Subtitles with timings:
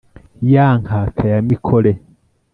[0.53, 1.91] ya nkaka ya mikore,